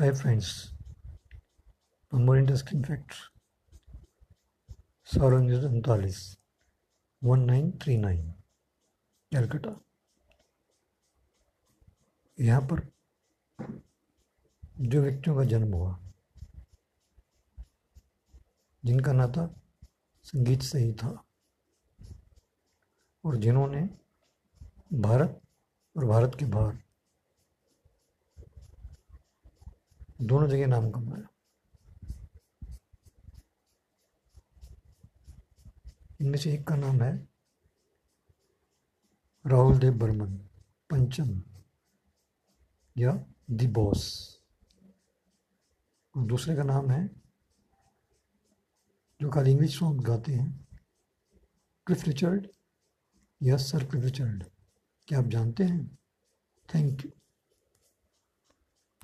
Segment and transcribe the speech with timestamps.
[0.00, 0.72] Hi friends,
[2.12, 3.14] one more interesting fact.
[7.46, 8.22] Nine three nine
[9.32, 9.74] Calcutta
[12.38, 12.80] यहाँ पर
[14.80, 15.98] जो व्यक्तियों का जन्म हुआ
[18.84, 19.46] जिनका नाता
[20.24, 21.24] संगीत से ही था
[23.24, 23.88] और जिन्होंने
[25.00, 25.40] भारत
[25.96, 26.89] और भारत के बाहर
[30.22, 31.28] दोनों जगह नाम कमाया
[36.20, 37.28] इनमें से एक का नाम है
[39.46, 40.36] राहुल देव बर्मन,
[40.90, 41.42] पंचम,
[42.98, 44.04] या दी बॉस।
[46.16, 47.10] और दूसरे का नाम है,
[49.20, 50.68] जो खाली इंग्लिश सॉन्ग गाते हैं
[51.86, 52.46] क्लिफ रिचर्ड,
[53.42, 54.44] या सर क्लिफ रिचर्ड।
[55.08, 55.98] क्या आप जानते हैं?
[56.74, 57.10] Thank you.